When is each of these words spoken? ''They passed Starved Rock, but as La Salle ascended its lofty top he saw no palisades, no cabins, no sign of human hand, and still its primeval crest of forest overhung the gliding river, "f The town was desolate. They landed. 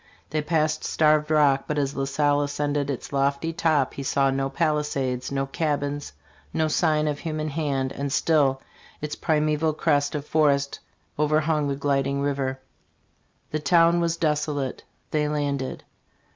''They 0.31 0.41
passed 0.41 0.83
Starved 0.83 1.29
Rock, 1.29 1.65
but 1.67 1.77
as 1.77 1.95
La 1.95 2.05
Salle 2.05 2.41
ascended 2.41 2.89
its 2.89 3.13
lofty 3.13 3.53
top 3.53 3.93
he 3.93 4.01
saw 4.01 4.31
no 4.31 4.49
palisades, 4.49 5.31
no 5.31 5.45
cabins, 5.45 6.11
no 6.51 6.67
sign 6.67 7.07
of 7.07 7.19
human 7.19 7.49
hand, 7.49 7.91
and 7.91 8.11
still 8.11 8.63
its 8.99 9.15
primeval 9.15 9.73
crest 9.73 10.15
of 10.15 10.25
forest 10.25 10.79
overhung 11.19 11.67
the 11.67 11.75
gliding 11.75 12.19
river, 12.19 12.49
"f 12.49 12.57
The 13.51 13.59
town 13.59 13.99
was 13.99 14.17
desolate. 14.17 14.83
They 15.11 15.27
landed. 15.29 15.83